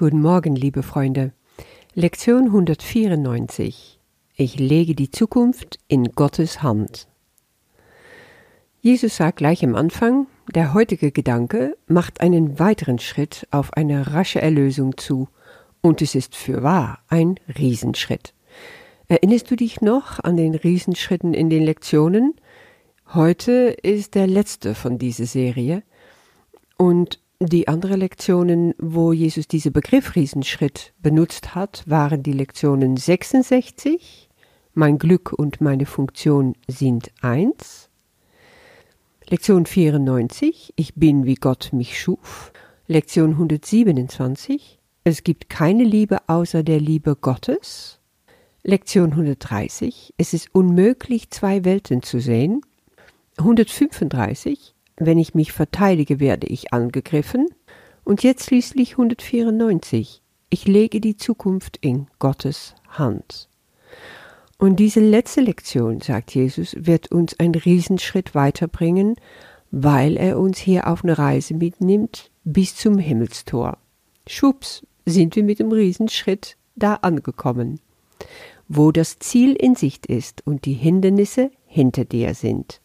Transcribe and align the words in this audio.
Guten 0.00 0.22
Morgen, 0.22 0.56
liebe 0.56 0.82
Freunde. 0.82 1.34
Lektion 1.92 2.46
194. 2.46 4.00
Ich 4.34 4.58
lege 4.58 4.94
die 4.94 5.10
Zukunft 5.10 5.78
in 5.88 6.12
Gottes 6.12 6.62
Hand. 6.62 7.06
Jesus 8.80 9.18
sagt 9.18 9.36
gleich 9.36 9.62
am 9.62 9.74
Anfang, 9.74 10.26
der 10.54 10.72
heutige 10.72 11.12
Gedanke 11.12 11.76
macht 11.86 12.22
einen 12.22 12.58
weiteren 12.58 12.98
Schritt 12.98 13.46
auf 13.50 13.74
eine 13.74 14.14
rasche 14.14 14.40
Erlösung 14.40 14.96
zu, 14.96 15.28
und 15.82 16.00
es 16.00 16.14
ist 16.14 16.34
für 16.34 16.62
wahr 16.62 17.00
ein 17.08 17.34
Riesenschritt. 17.58 18.32
Erinnerst 19.06 19.50
du 19.50 19.56
dich 19.56 19.82
noch 19.82 20.18
an 20.24 20.38
den 20.38 20.54
Riesenschritten 20.54 21.34
in 21.34 21.50
den 21.50 21.62
Lektionen? 21.62 22.36
Heute 23.12 23.76
ist 23.82 24.14
der 24.14 24.28
letzte 24.28 24.74
von 24.74 24.96
dieser 24.96 25.26
Serie, 25.26 25.82
und 26.78 27.20
die 27.42 27.68
anderen 27.68 28.00
Lektionen, 28.00 28.74
wo 28.78 29.14
Jesus 29.14 29.48
diese 29.48 29.70
Begriff 29.70 30.14
Riesenschritt 30.14 30.92
benutzt 30.98 31.54
hat, 31.54 31.82
waren 31.86 32.22
die 32.22 32.34
Lektionen 32.34 32.98
66, 32.98 34.28
Mein 34.74 34.98
Glück 34.98 35.32
und 35.32 35.62
meine 35.62 35.86
Funktion 35.86 36.54
sind 36.68 37.10
eins, 37.22 37.88
Lektion 39.26 39.64
94, 39.64 40.74
Ich 40.76 40.94
bin 40.96 41.24
wie 41.24 41.34
Gott 41.34 41.70
mich 41.72 41.98
schuf, 41.98 42.52
Lektion 42.86 43.30
127, 43.30 44.78
Es 45.04 45.24
gibt 45.24 45.48
keine 45.48 45.84
Liebe 45.84 46.18
außer 46.28 46.62
der 46.62 46.78
Liebe 46.78 47.16
Gottes, 47.16 48.00
Lektion 48.64 49.12
130, 49.12 50.12
Es 50.18 50.34
ist 50.34 50.54
unmöglich, 50.54 51.30
zwei 51.30 51.64
Welten 51.64 52.02
zu 52.02 52.20
sehen, 52.20 52.60
135, 53.38 54.74
wenn 55.00 55.18
ich 55.18 55.34
mich 55.34 55.52
verteidige, 55.52 56.20
werde 56.20 56.46
ich 56.46 56.72
angegriffen. 56.72 57.48
Und 58.04 58.22
jetzt 58.22 58.46
schließlich 58.46 58.92
194. 58.92 60.22
Ich 60.50 60.68
lege 60.68 61.00
die 61.00 61.16
Zukunft 61.16 61.78
in 61.80 62.06
Gottes 62.18 62.74
Hand. 62.88 63.48
Und 64.58 64.76
diese 64.76 65.00
letzte 65.00 65.40
Lektion, 65.40 66.00
sagt 66.00 66.34
Jesus, 66.34 66.76
wird 66.78 67.10
uns 67.10 67.38
einen 67.40 67.54
Riesenschritt 67.54 68.34
weiterbringen, 68.34 69.16
weil 69.70 70.16
er 70.16 70.38
uns 70.38 70.58
hier 70.58 70.86
auf 70.86 71.02
eine 71.02 71.16
Reise 71.16 71.54
mitnimmt 71.54 72.30
bis 72.44 72.76
zum 72.76 72.98
Himmelstor. 72.98 73.78
Schwupps, 74.26 74.86
sind 75.06 75.34
wir 75.34 75.44
mit 75.44 75.60
dem 75.60 75.72
Riesenschritt 75.72 76.56
da 76.76 76.96
angekommen, 76.96 77.80
wo 78.68 78.92
das 78.92 79.18
Ziel 79.18 79.54
in 79.54 79.76
Sicht 79.76 80.06
ist 80.06 80.46
und 80.46 80.66
die 80.66 80.74
Hindernisse 80.74 81.50
hinter 81.66 82.04
dir 82.04 82.34
sind 82.34 82.80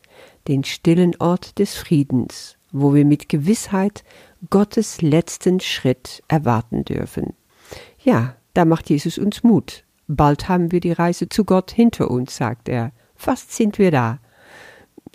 den 0.47 0.63
stillen 0.63 1.15
Ort 1.19 1.59
des 1.59 1.75
Friedens, 1.75 2.57
wo 2.71 2.93
wir 2.93 3.05
mit 3.05 3.29
Gewissheit 3.29 4.03
Gottes 4.49 5.01
letzten 5.01 5.59
Schritt 5.59 6.23
erwarten 6.27 6.85
dürfen. 6.85 7.33
Ja, 8.03 8.35
da 8.53 8.65
macht 8.65 8.89
Jesus 8.89 9.17
uns 9.17 9.43
Mut. 9.43 9.83
Bald 10.07 10.47
haben 10.47 10.71
wir 10.71 10.79
die 10.79 10.91
Reise 10.91 11.29
zu 11.29 11.45
Gott 11.45 11.71
hinter 11.71 12.11
uns, 12.11 12.37
sagt 12.37 12.69
er. 12.69 12.91
Fast 13.15 13.53
sind 13.53 13.79
wir 13.79 13.91
da 13.91 14.19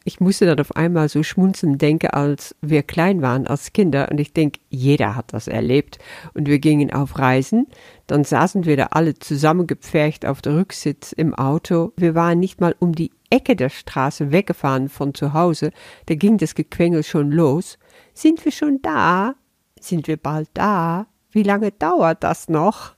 ich 0.04 0.20
musste 0.20 0.46
dann 0.46 0.60
auf 0.60 0.76
einmal 0.76 1.08
so 1.08 1.22
schmunzeln, 1.22 1.78
denke, 1.78 2.14
als 2.14 2.54
wir 2.60 2.82
klein 2.82 3.22
waren 3.22 3.46
als 3.46 3.72
Kinder. 3.72 4.08
Und 4.10 4.18
ich 4.18 4.32
denke, 4.32 4.60
jeder 4.68 5.14
hat 5.16 5.32
das 5.32 5.48
erlebt. 5.48 5.98
Und 6.34 6.48
wir 6.48 6.58
gingen 6.58 6.92
auf 6.92 7.18
Reisen. 7.18 7.66
Dann 8.06 8.24
saßen 8.24 8.64
wir 8.64 8.76
da 8.76 8.86
alle 8.92 9.14
zusammengepfercht 9.14 10.26
auf 10.26 10.42
der 10.42 10.56
Rücksitz 10.56 11.12
im 11.12 11.34
Auto. 11.34 11.92
Wir 11.96 12.14
waren 12.14 12.40
nicht 12.40 12.60
mal 12.60 12.74
um 12.78 12.94
die 12.94 13.12
Ecke 13.30 13.56
der 13.56 13.68
Straße 13.68 14.32
weggefahren 14.32 14.88
von 14.88 15.14
zu 15.14 15.32
Hause. 15.32 15.70
Da 16.06 16.14
ging 16.14 16.36
das 16.36 16.54
Gequengel 16.54 17.02
schon 17.02 17.30
los. 17.30 17.78
Sind 18.12 18.44
wir 18.44 18.52
schon 18.52 18.82
da? 18.82 19.34
Sind 19.80 20.08
wir 20.08 20.16
bald 20.16 20.48
da? 20.54 21.06
Wie 21.30 21.44
lange 21.44 21.70
dauert 21.70 22.24
das 22.24 22.48
noch? 22.48 22.94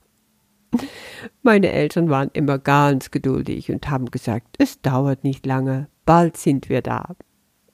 Meine 1.43 1.71
Eltern 1.71 2.09
waren 2.09 2.29
immer 2.33 2.57
ganz 2.57 3.11
geduldig 3.11 3.71
und 3.71 3.89
haben 3.89 4.11
gesagt, 4.11 4.55
es 4.57 4.81
dauert 4.81 5.23
nicht 5.23 5.45
lange, 5.45 5.87
bald 6.05 6.37
sind 6.37 6.69
wir 6.69 6.81
da. 6.81 7.15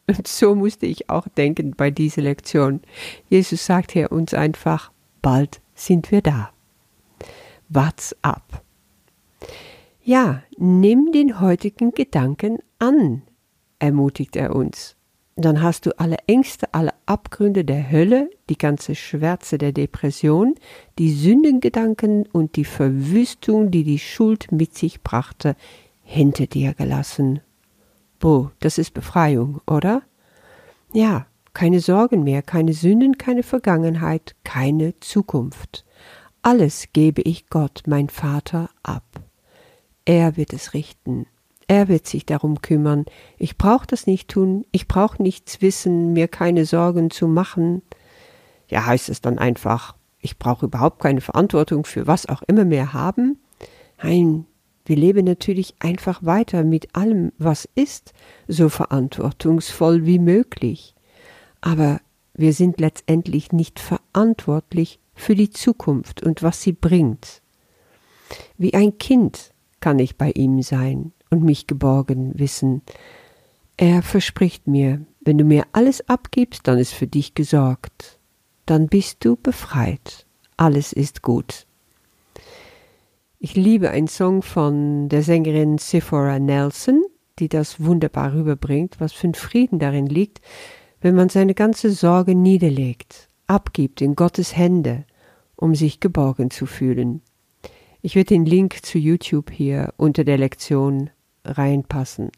Und 0.08 0.28
so 0.28 0.56
musste 0.56 0.86
ich 0.86 1.10
auch 1.10 1.28
denken 1.28 1.76
bei 1.78 1.92
dieser 1.92 2.24
Lektion. 2.24 2.82
Jesus 3.30 3.66
sagt 3.66 3.92
hier 3.92 4.12
uns 4.12 4.34
einfach, 4.34 4.92
bald 5.22 5.62
sind 5.76 6.12
wir 6.12 6.22
da. 6.22 6.52
Wart's 7.70 8.16
ab. 8.22 8.64
Ja, 10.10 10.42
nimm 10.58 11.12
den 11.12 11.40
heutigen 11.40 11.92
Gedanken 11.92 12.58
an, 12.80 13.22
ermutigt 13.78 14.36
er 14.36 14.56
uns. 14.56 14.96
Dann 15.36 15.62
hast 15.62 15.86
du 15.86 16.00
alle 16.00 16.18
Ängste, 16.26 16.74
alle 16.74 16.96
Abgründe 17.06 17.64
der 17.64 17.92
Hölle, 17.92 18.32
die 18.50 18.58
ganze 18.58 18.96
Schwärze 18.96 19.60
der 19.60 19.72
Depression, 19.72 20.56
die 20.98 21.12
Sündengedanken 21.12 22.26
und 22.26 22.56
die 22.56 22.66
Verwüstung, 22.66 23.70
die 23.70 23.84
die 23.84 24.00
Schuld 24.00 24.52
mit 24.52 24.76
sich 24.76 25.04
brachte, 25.04 25.56
hinter 26.02 26.48
dir 26.48 26.74
gelassen. 26.74 27.42
Boah, 28.18 28.52
das 28.62 28.80
ist 28.80 28.96
Befreiung, 28.96 29.62
oder? 29.68 30.02
Ja, 30.92 31.28
keine 31.54 31.82
Sorgen 31.82 32.24
mehr, 32.24 32.42
keine 32.42 32.74
Sünden, 32.74 33.20
keine 33.20 33.44
Vergangenheit, 33.44 34.36
keine 34.44 35.00
Zukunft. 35.02 35.86
Alles 36.42 36.88
gebe 36.94 37.22
ich 37.22 37.48
Gott, 37.52 37.84
mein 37.86 38.10
Vater, 38.10 38.72
ab. 38.82 39.29
Er 40.10 40.38
wird 40.38 40.54
es 40.54 40.74
richten. 40.74 41.28
Er 41.68 41.88
wird 41.88 42.08
sich 42.08 42.26
darum 42.26 42.64
kümmern. 42.64 43.06
Ich 43.38 43.60
brauche 43.60 43.86
das 43.86 44.08
nicht 44.08 44.28
tun, 44.28 44.66
ich 44.72 44.88
brauche 44.88 45.22
nichts 45.22 45.62
wissen, 45.62 46.14
mir 46.14 46.28
keine 46.28 46.66
Sorgen 46.66 47.12
zu 47.12 47.28
machen. 47.28 47.84
Ja, 48.70 48.88
heißt 48.88 49.10
es 49.10 49.22
dann 49.22 49.38
einfach, 49.38 49.96
ich 50.20 50.40
brauche 50.40 50.66
überhaupt 50.66 51.00
keine 51.00 51.22
Verantwortung 51.22 51.86
für 51.86 52.08
was 52.08 52.28
auch 52.28 52.42
immer 52.48 52.66
mehr 52.66 52.92
haben? 52.92 53.38
Nein, 54.02 54.48
wir 54.84 54.96
leben 54.96 55.28
natürlich 55.28 55.76
einfach 55.78 56.24
weiter 56.24 56.64
mit 56.64 56.96
allem, 56.96 57.32
was 57.38 57.70
ist, 57.76 58.14
so 58.48 58.68
verantwortungsvoll 58.68 60.08
wie 60.08 60.18
möglich. 60.18 60.96
Aber 61.62 62.02
wir 62.34 62.54
sind 62.54 62.80
letztendlich 62.80 63.52
nicht 63.52 63.80
verantwortlich 63.80 65.00
für 65.14 65.36
die 65.36 65.52
Zukunft 65.52 66.24
und 66.24 66.42
was 66.42 66.64
sie 66.64 66.74
bringt. 66.74 67.44
Wie 68.58 68.74
ein 68.74 68.98
Kind 68.98 69.54
kann 69.80 70.00
ich 70.00 70.18
bei 70.18 70.32
ihm 70.32 70.62
sein 70.62 71.12
und 71.30 71.44
mich 71.44 71.68
geborgen 71.68 72.38
wissen. 72.38 72.82
Er 73.78 74.02
verspricht 74.02 74.68
mir, 74.68 75.06
wenn 75.22 75.38
du 75.38 75.44
mir 75.44 75.66
alles 75.72 76.08
abgibst, 76.10 76.68
dann 76.68 76.78
ist 76.78 76.94
für 76.94 77.08
dich 77.08 77.34
gesorgt. 77.36 78.20
Dann 78.66 78.88
bist 78.88 79.24
du 79.24 79.36
befreit. 79.36 80.26
Alles 80.58 80.94
ist 80.94 81.22
gut. 81.22 81.66
Ich 83.40 83.56
liebe 83.56 83.90
einen 83.90 84.08
Song 84.08 84.42
von 84.42 85.08
der 85.08 85.24
Sängerin 85.24 85.78
Sephora 85.78 86.40
Nelson, 86.40 87.02
die 87.40 87.48
das 87.48 87.80
wunderbar 87.80 88.34
rüberbringt, 88.34 89.00
was 89.00 89.14
für 89.14 89.30
ein 89.30 89.34
Frieden 89.34 89.80
darin 89.80 90.08
liegt, 90.08 90.42
wenn 91.00 91.16
man 91.16 91.30
seine 91.30 91.54
ganze 91.54 91.92
Sorge 91.92 92.36
niederlegt, 92.36 93.30
abgibt 93.48 94.02
in 94.02 94.16
Gottes 94.16 94.58
Hände, 94.58 95.06
um 95.56 95.74
sich 95.74 96.02
geborgen 96.02 96.52
zu 96.52 96.66
fühlen. 96.66 97.22
Ich 98.02 98.16
werde 98.16 98.30
den 98.30 98.46
Link 98.46 98.86
zu 98.86 98.98
YouTube 98.98 99.52
hier 99.52 99.94
unter 99.98 100.24
der 100.24 100.38
Lektion 100.38 101.10
reinpassen. 101.44 102.32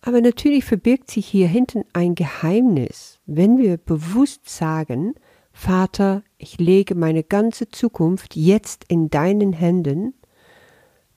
Aber 0.00 0.20
natürlich 0.20 0.64
verbirgt 0.64 1.10
sich 1.10 1.26
hier 1.26 1.48
hinten 1.48 1.84
ein 1.92 2.14
Geheimnis, 2.14 3.20
wenn 3.24 3.56
wir 3.56 3.76
bewusst 3.78 4.48
sagen, 4.48 5.14
Vater, 5.52 6.22
ich 6.36 6.58
lege 6.58 6.96
meine 6.96 7.22
ganze 7.22 7.68
Zukunft 7.68 8.34
jetzt 8.34 8.84
in 8.88 9.08
deinen 9.08 9.52
Händen, 9.52 10.14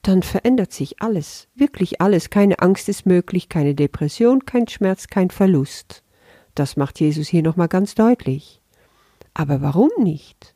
dann 0.03 0.21
verändert 0.21 0.71
sich 0.71 1.01
alles, 1.01 1.49
wirklich 1.55 1.99
alles. 1.99 2.29
Keine 2.29 2.59
Angst 2.59 2.87
ist 2.87 3.05
möglich, 3.05 3.49
keine 3.49 3.75
Depression, 3.75 4.45
kein 4.45 4.67
Schmerz, 4.67 5.07
kein 5.07 5.31
Verlust. 5.31 6.03
Das 6.55 6.77
macht 6.77 6.99
Jesus 6.99 7.27
hier 7.27 7.41
nochmal 7.41 7.67
ganz 7.67 7.95
deutlich. 7.95 8.61
Aber 9.33 9.61
warum 9.61 9.89
nicht? 9.97 10.55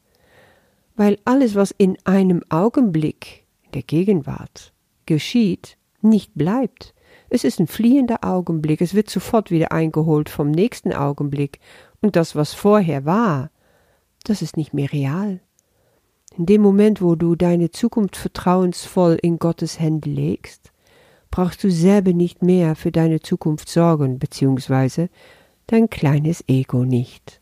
Weil 1.01 1.17
alles, 1.25 1.55
was 1.55 1.71
in 1.71 1.97
einem 2.03 2.43
Augenblick 2.49 3.47
in 3.63 3.71
der 3.71 3.81
Gegenwart 3.81 4.71
geschieht, 5.07 5.75
nicht 6.03 6.35
bleibt. 6.35 6.93
Es 7.31 7.43
ist 7.43 7.59
ein 7.59 7.65
fliehender 7.65 8.19
Augenblick, 8.23 8.81
es 8.81 8.93
wird 8.93 9.09
sofort 9.09 9.49
wieder 9.49 9.71
eingeholt 9.71 10.29
vom 10.29 10.51
nächsten 10.51 10.93
Augenblick, 10.93 11.59
und 12.01 12.15
das, 12.15 12.35
was 12.35 12.53
vorher 12.53 13.03
war, 13.03 13.49
das 14.25 14.43
ist 14.43 14.57
nicht 14.57 14.75
mehr 14.75 14.93
real. 14.93 15.39
In 16.37 16.45
dem 16.45 16.61
Moment, 16.61 17.01
wo 17.01 17.15
du 17.15 17.35
deine 17.35 17.71
Zukunft 17.71 18.15
vertrauensvoll 18.15 19.17
in 19.23 19.39
Gottes 19.39 19.79
Hände 19.79 20.07
legst, 20.07 20.71
brauchst 21.31 21.63
du 21.63 21.71
selber 21.71 22.13
nicht 22.13 22.43
mehr 22.43 22.75
für 22.75 22.91
deine 22.91 23.21
Zukunft 23.21 23.69
sorgen, 23.69 24.19
beziehungsweise 24.19 25.09
dein 25.65 25.89
kleines 25.89 26.43
Ego 26.47 26.85
nicht. 26.85 27.41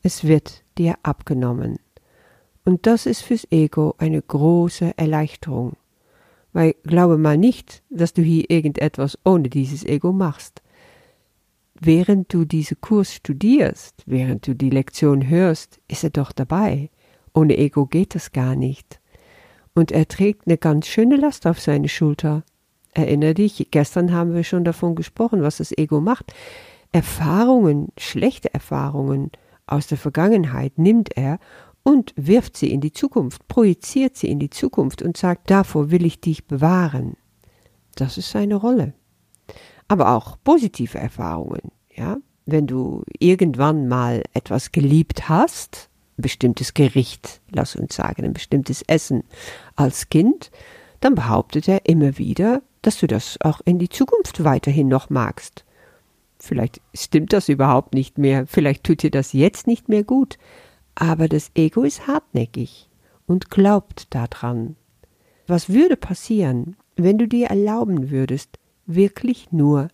Es 0.00 0.24
wird 0.24 0.62
dir 0.78 0.94
abgenommen. 1.02 1.80
Und 2.66 2.84
das 2.86 3.06
ist 3.06 3.22
fürs 3.22 3.46
Ego 3.52 3.94
eine 3.96 4.20
große 4.20 4.98
Erleichterung. 4.98 5.76
Weil 6.52 6.74
glaube 6.82 7.16
mal 7.16 7.38
nicht, 7.38 7.82
dass 7.90 8.12
du 8.12 8.22
hier 8.22 8.50
irgendetwas 8.50 9.16
ohne 9.24 9.48
dieses 9.48 9.84
Ego 9.84 10.12
machst. 10.12 10.62
Während 11.80 12.34
du 12.34 12.44
diese 12.44 12.74
Kurs 12.74 13.14
studierst, 13.14 14.02
während 14.06 14.48
du 14.48 14.54
die 14.54 14.70
Lektion 14.70 15.28
hörst, 15.28 15.78
ist 15.88 16.02
er 16.02 16.10
doch 16.10 16.32
dabei 16.32 16.90
Ohne 17.32 17.56
Ego 17.56 17.86
geht 17.86 18.14
das 18.14 18.32
gar 18.32 18.56
nicht. 18.56 18.98
Und 19.74 19.92
er 19.92 20.08
trägt 20.08 20.46
eine 20.46 20.58
ganz 20.58 20.88
schöne 20.88 21.16
Last 21.16 21.46
auf 21.46 21.60
seine 21.60 21.88
Schulter. 21.88 22.42
Erinner 22.94 23.34
dich, 23.34 23.68
gestern 23.70 24.12
haben 24.12 24.34
wir 24.34 24.42
schon 24.42 24.64
davon 24.64 24.96
gesprochen, 24.96 25.42
was 25.42 25.58
das 25.58 25.76
Ego 25.76 26.00
macht. 26.00 26.32
Erfahrungen, 26.92 27.88
schlechte 27.98 28.52
Erfahrungen 28.52 29.30
aus 29.66 29.86
der 29.86 29.98
Vergangenheit 29.98 30.78
nimmt 30.78 31.16
er 31.16 31.38
und 31.86 32.12
wirft 32.16 32.56
sie 32.56 32.72
in 32.72 32.80
die 32.80 32.92
Zukunft, 32.92 33.46
projiziert 33.46 34.16
sie 34.16 34.28
in 34.28 34.40
die 34.40 34.50
Zukunft 34.50 35.02
und 35.02 35.16
sagt, 35.16 35.50
davor 35.50 35.92
will 35.92 36.04
ich 36.04 36.20
dich 36.20 36.44
bewahren. 36.44 37.16
Das 37.94 38.18
ist 38.18 38.28
seine 38.28 38.56
Rolle. 38.56 38.92
Aber 39.86 40.16
auch 40.16 40.36
positive 40.42 40.98
Erfahrungen, 40.98 41.70
ja. 41.94 42.16
Wenn 42.44 42.66
du 42.66 43.04
irgendwann 43.20 43.86
mal 43.86 44.24
etwas 44.34 44.72
geliebt 44.72 45.28
hast, 45.28 45.88
ein 46.18 46.22
bestimmtes 46.22 46.74
Gericht, 46.74 47.40
lass 47.52 47.76
uns 47.76 47.94
sagen, 47.94 48.24
ein 48.24 48.32
bestimmtes 48.32 48.82
Essen 48.82 49.22
als 49.76 50.08
Kind, 50.08 50.50
dann 50.98 51.14
behauptet 51.14 51.68
er 51.68 51.86
immer 51.86 52.18
wieder, 52.18 52.62
dass 52.82 52.98
du 52.98 53.06
das 53.06 53.38
auch 53.42 53.60
in 53.64 53.78
die 53.78 53.90
Zukunft 53.90 54.42
weiterhin 54.42 54.88
noch 54.88 55.08
magst. 55.08 55.64
Vielleicht 56.40 56.80
stimmt 56.94 57.32
das 57.32 57.48
überhaupt 57.48 57.94
nicht 57.94 58.18
mehr, 58.18 58.44
vielleicht 58.48 58.82
tut 58.82 59.04
dir 59.04 59.12
das 59.12 59.32
jetzt 59.32 59.68
nicht 59.68 59.88
mehr 59.88 60.02
gut, 60.02 60.36
aber 60.96 61.28
das 61.28 61.52
Ego 61.54 61.84
ist 61.84 62.08
hartnäckig 62.08 62.88
und 63.26 63.50
glaubt 63.50 64.12
daran. 64.14 64.74
Was 65.46 65.68
würde 65.68 65.96
passieren, 65.96 66.76
wenn 66.96 67.18
du 67.18 67.28
dir 67.28 67.48
erlauben 67.48 68.10
würdest, 68.10 68.58
wirklich 68.86 69.52
nur 69.52 69.88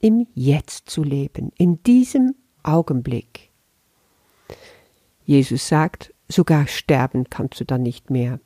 im 0.00 0.26
Jetzt 0.34 0.88
zu 0.88 1.02
leben, 1.02 1.50
in 1.58 1.82
diesem 1.82 2.34
Augenblick? 2.62 3.50
Jesus 5.26 5.68
sagt, 5.68 6.14
sogar 6.28 6.66
sterben 6.66 7.28
kannst 7.28 7.60
du 7.60 7.64
dann 7.64 7.82
nicht 7.82 8.10
mehr. 8.10 8.40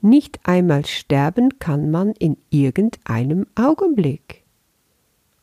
Nicht 0.00 0.40
einmal 0.44 0.86
sterben 0.86 1.58
kann 1.58 1.90
man 1.90 2.12
in 2.12 2.36
irgendeinem 2.48 3.46
Augenblick. 3.54 4.44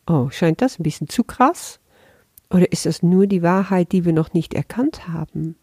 Oh, 0.06 0.30
scheint 0.30 0.62
das 0.62 0.78
ein 0.78 0.84
bisschen 0.84 1.08
zu 1.08 1.22
krass? 1.22 1.80
Oder 2.50 2.72
ist 2.72 2.86
das 2.86 3.02
nur 3.02 3.26
die 3.26 3.42
Wahrheit, 3.42 3.92
die 3.92 4.04
wir 4.04 4.12
noch 4.12 4.32
nicht 4.32 4.54
erkannt 4.54 5.06
haben? 5.06 5.56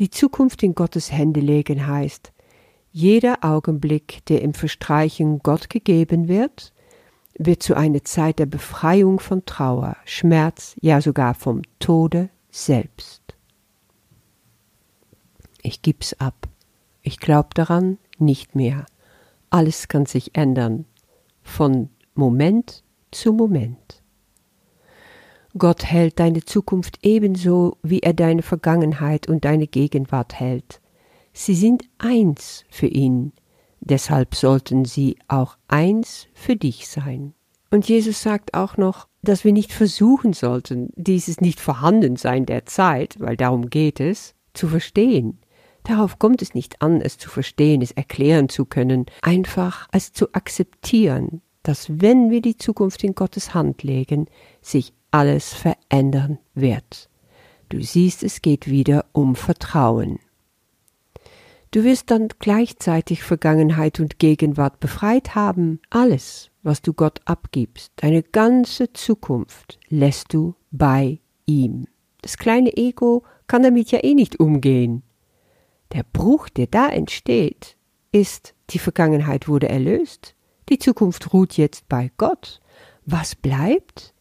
Die 0.00 0.10
Zukunft 0.10 0.62
in 0.62 0.74
Gottes 0.74 1.12
Hände 1.12 1.40
legen 1.40 1.86
heißt, 1.86 2.32
jeder 2.90 3.38
Augenblick, 3.42 4.24
der 4.26 4.42
im 4.42 4.54
Verstreichen 4.54 5.38
Gott 5.38 5.70
gegeben 5.70 6.28
wird, 6.28 6.72
wird 7.38 7.62
zu 7.62 7.74
einer 7.74 8.04
Zeit 8.04 8.38
der 8.38 8.46
Befreiung 8.46 9.18
von 9.18 9.44
Trauer, 9.46 9.96
Schmerz, 10.04 10.76
ja 10.80 11.00
sogar 11.00 11.34
vom 11.34 11.62
Tode 11.78 12.28
selbst. 12.50 13.22
Ich 15.62 15.80
gib's 15.80 16.12
ab. 16.14 16.48
Ich 17.02 17.18
glaub 17.18 17.54
daran 17.54 17.98
nicht 18.18 18.54
mehr. 18.54 18.84
Alles 19.50 19.88
kann 19.88 20.06
sich 20.06 20.34
ändern. 20.34 20.84
Von 21.42 21.88
Moment 22.14 22.82
zu 23.10 23.32
Moment. 23.32 24.01
Gott 25.58 25.84
hält 25.84 26.18
deine 26.18 26.44
Zukunft 26.44 26.98
ebenso, 27.02 27.76
wie 27.82 28.00
er 28.00 28.14
deine 28.14 28.42
Vergangenheit 28.42 29.28
und 29.28 29.44
deine 29.44 29.66
Gegenwart 29.66 30.38
hält. 30.38 30.80
Sie 31.32 31.54
sind 31.54 31.84
eins 31.98 32.64
für 32.70 32.86
ihn, 32.86 33.32
deshalb 33.80 34.34
sollten 34.34 34.84
sie 34.84 35.16
auch 35.28 35.56
eins 35.68 36.26
für 36.34 36.56
dich 36.56 36.88
sein. 36.88 37.34
Und 37.70 37.88
Jesus 37.88 38.22
sagt 38.22 38.54
auch 38.54 38.76
noch, 38.76 39.08
dass 39.22 39.44
wir 39.44 39.52
nicht 39.52 39.72
versuchen 39.72 40.32
sollten, 40.32 40.90
dieses 40.94 41.40
Nicht-Vorhandensein 41.40 42.44
der 42.44 42.66
Zeit, 42.66 43.16
weil 43.18 43.36
darum 43.36 43.70
geht 43.70 44.00
es, 44.00 44.34
zu 44.52 44.68
verstehen. 44.68 45.38
Darauf 45.84 46.18
kommt 46.18 46.42
es 46.42 46.54
nicht 46.54 46.82
an, 46.82 47.00
es 47.00 47.18
zu 47.18 47.28
verstehen, 47.28 47.82
es 47.82 47.92
erklären 47.92 48.48
zu 48.48 48.64
können, 48.64 49.06
einfach 49.22 49.88
es 49.92 50.12
zu 50.12 50.32
akzeptieren, 50.32 51.40
dass 51.62 52.00
wenn 52.00 52.30
wir 52.30 52.40
die 52.40 52.56
Zukunft 52.56 53.02
in 53.04 53.14
Gottes 53.14 53.54
Hand 53.54 53.82
legen, 53.82 54.26
sich 54.60 54.92
alles 55.12 55.54
verändern 55.54 56.38
wird. 56.54 57.08
Du 57.68 57.82
siehst, 57.82 58.22
es 58.22 58.42
geht 58.42 58.68
wieder 58.68 59.06
um 59.12 59.36
Vertrauen. 59.36 60.18
Du 61.70 61.84
wirst 61.84 62.10
dann 62.10 62.28
gleichzeitig 62.38 63.22
Vergangenheit 63.22 63.98
und 63.98 64.18
Gegenwart 64.18 64.78
befreit 64.78 65.34
haben. 65.34 65.80
Alles, 65.88 66.50
was 66.62 66.82
du 66.82 66.92
Gott 66.92 67.20
abgibst, 67.24 67.92
deine 67.96 68.22
ganze 68.22 68.92
Zukunft, 68.92 69.78
lässt 69.88 70.34
du 70.34 70.54
bei 70.70 71.20
ihm. 71.46 71.86
Das 72.20 72.36
kleine 72.36 72.76
Ego 72.76 73.24
kann 73.46 73.62
damit 73.62 73.90
ja 73.90 74.04
eh 74.04 74.14
nicht 74.14 74.38
umgehen. 74.38 75.02
Der 75.92 76.04
Bruch, 76.12 76.50
der 76.50 76.66
da 76.66 76.88
entsteht, 76.88 77.76
ist, 78.12 78.54
die 78.70 78.78
Vergangenheit 78.78 79.48
wurde 79.48 79.68
erlöst, 79.68 80.34
die 80.68 80.78
Zukunft 80.78 81.32
ruht 81.32 81.56
jetzt 81.56 81.88
bei 81.88 82.10
Gott. 82.18 82.60
Was 83.04 83.34
bleibt? 83.34 84.14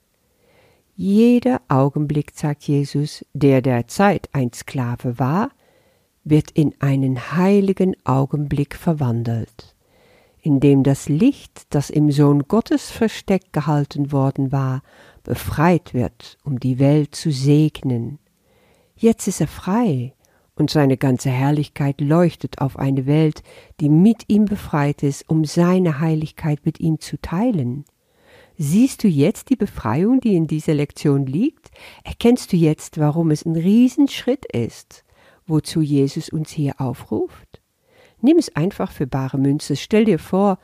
Jeder 1.04 1.62
Augenblick, 1.68 2.32
sagt 2.36 2.68
Jesus, 2.68 3.26
der 3.34 3.64
der 3.64 3.88
Zeit 3.88 4.30
ein 4.34 4.54
Sklave 4.54 5.18
war, 5.18 5.50
wird 6.24 6.52
in 6.52 6.76
einen 6.80 7.36
heiligen 7.36 7.96
Augenblick 8.06 8.76
verwandelt, 8.76 9.76
in 10.44 10.60
dem 10.60 10.84
das 10.84 11.10
Licht, 11.10 11.74
das 11.74 11.90
im 11.90 12.12
Sohn 12.12 12.44
Gottes 12.48 12.92
versteckt 12.92 13.52
gehalten 13.52 14.12
worden 14.12 14.52
war, 14.52 14.84
befreit 15.24 15.96
wird, 15.96 16.38
um 16.44 16.60
die 16.60 16.78
Welt 16.78 17.16
zu 17.16 17.32
segnen. 17.32 18.20
Jetzt 18.96 19.28
ist 19.28 19.42
er 19.42 19.48
frei, 19.48 20.14
und 20.54 20.70
seine 20.70 20.98
ganze 20.98 21.32
Herrlichkeit 21.32 22.00
leuchtet 22.00 22.60
auf 22.62 22.78
eine 22.78 23.08
Welt, 23.08 23.42
die 23.80 23.90
mit 23.90 24.26
ihm 24.28 24.46
befreit 24.46 25.02
ist, 25.02 25.28
um 25.28 25.46
seine 25.46 26.00
Heiligkeit 26.00 26.60
mit 26.64 26.80
ihm 26.80 27.00
zu 27.00 27.20
teilen. 27.20 27.86
Siehst 28.64 29.04
du 29.04 29.08
jetzt 29.08 29.50
die 29.50 29.56
Befreiung, 29.56 30.20
die 30.20 30.36
in 30.36 30.46
dieser 30.46 30.76
Lektion 30.76 31.26
liegt? 31.26 31.72
Erkennst 32.04 32.54
du 32.54 32.58
jetzt, 32.58 33.00
warum 33.00 33.32
es 33.32 33.44
ein 33.44 33.56
Riesenschritt 33.56 34.46
ist, 34.46 35.04
wozu 35.48 35.82
Jesus 35.82 36.30
uns 36.30 36.52
hier 36.52 36.80
aufruft? 36.80 37.60
Nimm 38.22 38.38
es 38.38 38.56
einfach 38.56 38.92
für 38.92 39.08
bare 39.08 39.40
Münze. 39.40 39.76
Stell 39.76 40.06
dir 40.06 40.20
vor, 40.20 40.60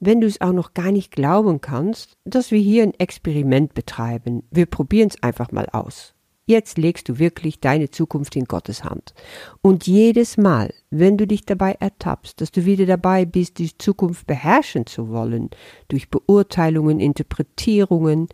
wenn 0.00 0.20
du 0.20 0.26
es 0.26 0.40
auch 0.40 0.52
noch 0.52 0.74
gar 0.74 0.90
nicht 0.90 1.12
glauben 1.12 1.60
kannst, 1.60 2.18
dass 2.24 2.50
wir 2.50 2.58
hier 2.58 2.82
ein 2.82 2.94
Experiment 2.94 3.74
betreiben. 3.74 4.42
Wir 4.50 4.66
probieren 4.66 5.10
es 5.10 5.22
einfach 5.22 5.52
mal 5.52 5.66
aus. 5.66 6.16
Jetzt 6.50 6.78
legst 6.78 7.08
du 7.08 7.20
wirklich 7.20 7.60
deine 7.60 7.92
Zukunft 7.92 8.34
in 8.34 8.46
Gottes 8.46 8.82
Hand. 8.82 9.14
Und 9.62 9.86
jedes 9.86 10.36
Mal, 10.36 10.74
wenn 10.90 11.16
du 11.16 11.24
dich 11.24 11.46
dabei 11.46 11.76
ertappst, 11.78 12.40
dass 12.40 12.50
du 12.50 12.64
wieder 12.64 12.86
dabei 12.86 13.24
bist, 13.24 13.60
die 13.60 13.70
Zukunft 13.78 14.26
beherrschen 14.26 14.84
zu 14.84 15.10
wollen, 15.10 15.50
durch 15.86 16.10
Beurteilungen, 16.10 16.98
Interpretierungen, 16.98 18.26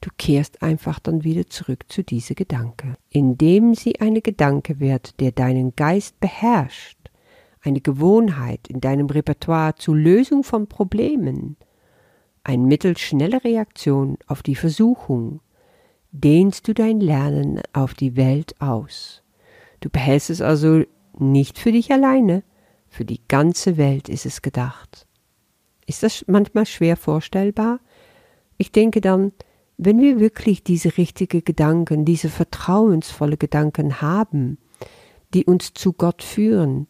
du 0.00 0.10
kehrst 0.18 0.64
einfach 0.64 0.98
dann 0.98 1.22
wieder 1.22 1.46
zurück 1.46 1.84
zu 1.86 2.02
diese 2.02 2.34
Gedanke, 2.34 2.96
indem 3.08 3.76
sie 3.76 4.00
eine 4.00 4.20
Gedanke 4.20 4.80
wird, 4.80 5.20
der 5.20 5.30
deinen 5.30 5.76
Geist 5.76 6.18
beherrscht, 6.18 6.98
eine 7.60 7.80
Gewohnheit 7.80 8.66
in 8.66 8.80
deinem 8.80 9.06
Repertoire 9.06 9.76
zur 9.76 9.94
Lösung 9.94 10.42
von 10.42 10.66
Problemen, 10.66 11.56
ein 12.42 12.64
Mittel 12.64 12.98
schneller 12.98 13.44
Reaktion 13.44 14.18
auf 14.26 14.42
die 14.42 14.56
Versuchung, 14.56 15.40
dehnst 16.12 16.66
du 16.68 16.74
dein 16.74 17.00
Lernen 17.00 17.60
auf 17.72 17.94
die 17.94 18.16
Welt 18.16 18.60
aus. 18.60 19.22
Du 19.80 19.88
behältst 19.88 20.30
es 20.30 20.40
also 20.40 20.82
nicht 21.18 21.58
für 21.58 21.72
dich 21.72 21.92
alleine, 21.92 22.42
für 22.88 23.04
die 23.04 23.20
ganze 23.28 23.76
Welt 23.76 24.08
ist 24.08 24.26
es 24.26 24.42
gedacht. 24.42 25.06
Ist 25.86 26.02
das 26.02 26.24
manchmal 26.26 26.66
schwer 26.66 26.96
vorstellbar? 26.96 27.80
Ich 28.58 28.72
denke 28.72 29.00
dann, 29.00 29.32
wenn 29.76 30.00
wir 30.00 30.20
wirklich 30.20 30.62
diese 30.62 30.98
richtigen 30.98 31.42
Gedanken, 31.42 32.04
diese 32.04 32.28
vertrauensvolle 32.28 33.36
Gedanken 33.36 34.02
haben, 34.02 34.58
die 35.32 35.46
uns 35.46 35.72
zu 35.72 35.92
Gott 35.92 36.22
führen, 36.22 36.86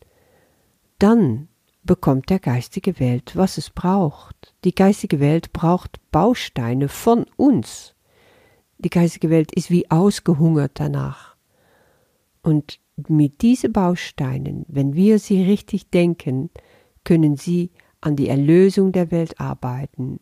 dann 0.99 1.49
bekommt 1.85 2.31
der 2.31 2.41
geistige 2.41 2.99
Welt, 2.99 3.37
was 3.37 3.59
es 3.59 3.71
braucht. 3.71 4.55
Die 4.65 4.75
geistige 4.75 5.21
Welt 5.21 5.53
braucht 5.53 6.00
Bausteine 6.11 6.89
von 6.89 7.27
uns. 7.37 7.95
Die 8.83 8.89
geistige 8.89 9.29
Welt 9.29 9.53
ist 9.53 9.71
wie 9.71 9.91
ausgehungert 9.91 10.73
danach. 10.75 11.37
Und 12.43 12.81
mit 13.09 13.43
diesen 13.43 13.75
Bausteinen, 13.75 14.65
wenn 14.69 14.95
wir 14.95 15.19
sie 15.19 15.43
richtig 15.43 15.91
denken, 15.91 16.49
können 17.05 17.37
sie 17.37 17.73
an 18.01 18.17
die 18.17 18.29
Erlösung 18.29 18.93
der 18.93 19.11
Welt 19.11 19.39
arbeiten. 19.39 20.19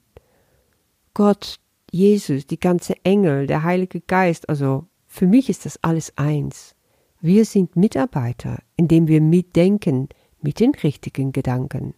Gott, 1.15 1.61
Jesus, 1.93 2.49
die 2.49 2.59
ganze 2.59 2.95
Engel, 3.05 3.47
der 3.47 3.63
Heilige 3.63 4.01
Geist, 4.01 4.49
also 4.49 4.87
für 5.07 5.29
mich 5.29 5.49
ist 5.49 5.65
das 5.65 5.79
alles 5.83 6.13
eins. 6.17 6.75
Wir 7.21 7.45
sind 7.45 7.77
Mitarbeiter, 7.77 8.59
indem 8.77 9.07
wir 9.07 9.21
mitdenken 9.21 10.09
mit 10.43 10.59
den 10.59 10.73
richtigen 10.75 11.31
Gedanken. 11.31 11.95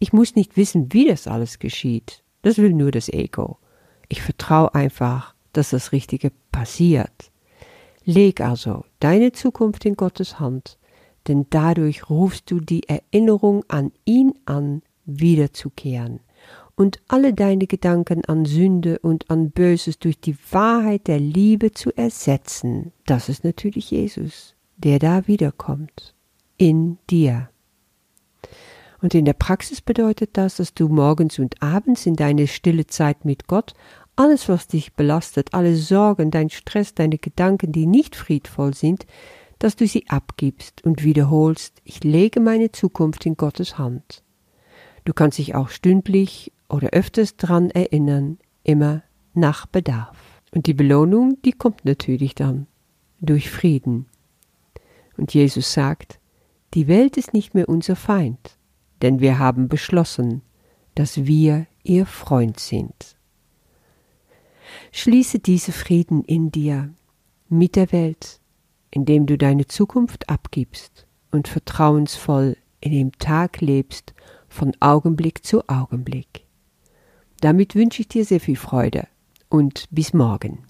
Ich 0.00 0.12
muss 0.12 0.34
nicht 0.34 0.56
wissen, 0.56 0.92
wie 0.92 1.06
das 1.06 1.28
alles 1.28 1.60
geschieht. 1.60 2.24
Das 2.42 2.58
will 2.58 2.72
nur 2.72 2.90
das 2.90 3.08
Ego. 3.08 3.58
Ich 4.08 4.22
vertraue 4.22 4.74
einfach, 4.74 5.34
dass 5.52 5.70
das 5.70 5.92
Richtige 5.92 6.32
passiert. 6.52 7.30
Leg 8.04 8.40
also 8.40 8.84
deine 9.00 9.32
Zukunft 9.32 9.84
in 9.84 9.94
Gottes 9.94 10.40
Hand, 10.40 10.78
denn 11.26 11.46
dadurch 11.50 12.08
rufst 12.08 12.50
du 12.50 12.60
die 12.60 12.88
Erinnerung 12.88 13.64
an 13.68 13.92
ihn 14.04 14.34
an, 14.46 14.82
wiederzukehren 15.04 16.20
und 16.74 17.00
alle 17.08 17.34
deine 17.34 17.66
Gedanken 17.66 18.24
an 18.26 18.44
Sünde 18.44 19.00
und 19.00 19.28
an 19.30 19.50
Böses 19.50 19.98
durch 19.98 20.20
die 20.20 20.36
Wahrheit 20.52 21.08
der 21.08 21.18
Liebe 21.18 21.72
zu 21.72 21.90
ersetzen. 21.96 22.92
Das 23.04 23.28
ist 23.28 23.42
natürlich 23.42 23.90
Jesus, 23.90 24.54
der 24.76 24.98
da 24.98 25.26
wiederkommt, 25.26 26.14
in 26.56 26.98
dir. 27.10 27.50
Und 29.00 29.14
in 29.14 29.24
der 29.24 29.32
Praxis 29.32 29.80
bedeutet 29.80 30.30
das, 30.32 30.56
dass 30.56 30.74
du 30.74 30.88
morgens 30.88 31.38
und 31.38 31.62
abends 31.62 32.06
in 32.06 32.16
deine 32.16 32.46
stille 32.46 32.86
Zeit 32.86 33.24
mit 33.24 33.46
Gott 33.46 33.74
alles, 34.16 34.48
was 34.48 34.66
dich 34.66 34.94
belastet, 34.94 35.54
alle 35.54 35.76
Sorgen, 35.76 36.32
dein 36.32 36.50
Stress, 36.50 36.92
deine 36.94 37.18
Gedanken, 37.18 37.70
die 37.70 37.86
nicht 37.86 38.16
friedvoll 38.16 38.74
sind, 38.74 39.06
dass 39.60 39.76
du 39.76 39.86
sie 39.86 40.08
abgibst 40.08 40.84
und 40.84 41.04
wiederholst, 41.04 41.80
ich 41.84 42.02
lege 42.02 42.40
meine 42.40 42.72
Zukunft 42.72 43.26
in 43.26 43.36
Gottes 43.36 43.78
Hand. 43.78 44.22
Du 45.04 45.12
kannst 45.12 45.38
dich 45.38 45.54
auch 45.54 45.68
stündlich 45.68 46.52
oder 46.68 46.90
öfters 46.90 47.36
dran 47.36 47.70
erinnern, 47.70 48.38
immer 48.64 49.02
nach 49.34 49.66
Bedarf. 49.66 50.16
Und 50.52 50.66
die 50.66 50.74
Belohnung, 50.74 51.38
die 51.44 51.52
kommt 51.52 51.84
natürlich 51.84 52.34
dann 52.34 52.66
durch 53.20 53.50
Frieden. 53.50 54.06
Und 55.16 55.32
Jesus 55.34 55.72
sagt, 55.72 56.18
die 56.74 56.88
Welt 56.88 57.16
ist 57.16 57.32
nicht 57.32 57.54
mehr 57.54 57.68
unser 57.68 57.96
Feind, 57.96 58.57
denn 59.02 59.20
wir 59.20 59.38
haben 59.38 59.68
beschlossen, 59.68 60.42
dass 60.94 61.26
wir 61.26 61.66
ihr 61.82 62.06
Freund 62.06 62.58
sind. 62.58 63.16
Schließe 64.92 65.38
diese 65.38 65.72
Frieden 65.72 66.24
in 66.24 66.50
dir 66.50 66.92
mit 67.48 67.76
der 67.76 67.92
Welt, 67.92 68.40
indem 68.90 69.26
du 69.26 69.38
deine 69.38 69.66
Zukunft 69.66 70.28
abgibst 70.28 71.06
und 71.30 71.48
vertrauensvoll 71.48 72.56
in 72.80 72.92
dem 72.92 73.12
Tag 73.18 73.60
lebst 73.60 74.14
von 74.48 74.72
Augenblick 74.80 75.44
zu 75.44 75.68
Augenblick. 75.68 76.46
Damit 77.40 77.74
wünsche 77.74 78.02
ich 78.02 78.08
dir 78.08 78.24
sehr 78.24 78.40
viel 78.40 78.56
Freude 78.56 79.06
und 79.48 79.86
bis 79.90 80.12
morgen. 80.12 80.67